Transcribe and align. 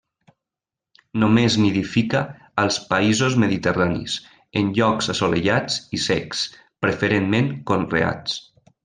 Només 1.23 1.57
nidifica 1.65 2.21
als 2.63 2.79
països 2.93 3.37
mediterranis, 3.45 4.15
en 4.63 4.73
llocs 4.79 5.11
assolellats 5.15 5.77
i 5.99 6.01
secs, 6.09 6.43
preferentment 6.87 7.53
conreats. 7.73 8.41